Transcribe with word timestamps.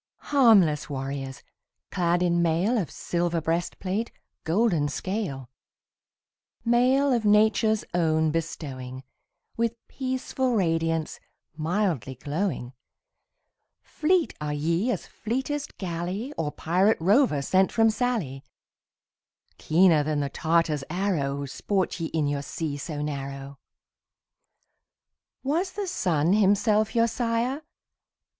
Harmless 0.33 0.89
warriors, 0.89 1.43
clad 1.91 2.23
in 2.23 2.41
mail 2.41 2.75
Of 2.79 2.89
silver 2.89 3.39
breastplate, 3.39 4.11
golden 4.43 4.87
scale; 4.89 5.47
Mail 6.65 7.13
of 7.13 7.23
Nature's 7.23 7.85
own 7.93 8.31
bestowing, 8.31 9.03
With 9.57 9.75
peaceful 9.87 10.55
radiance, 10.55 11.19
mildly 11.55 12.15
glowing 12.15 12.73
Fleet 13.83 14.33
are 14.41 14.53
ye 14.55 14.89
as 14.89 15.05
fleetest 15.05 15.77
galley 15.77 16.33
Or 16.35 16.51
pirate 16.51 16.97
rover 16.99 17.43
sent 17.43 17.71
from 17.71 17.91
Sallee; 17.91 18.43
Keener 19.59 20.01
than 20.01 20.19
the 20.21 20.29
Tartar's 20.29 20.83
arrow, 20.89 21.45
Sport 21.45 21.99
ye 21.99 22.07
in 22.07 22.25
your 22.25 22.41
sea 22.41 22.75
so 22.75 23.03
narrow. 23.03 23.59
Was 25.43 25.73
the 25.73 25.85
sun 25.85 26.33
himself 26.33 26.95
your 26.95 27.05
sire? 27.05 27.61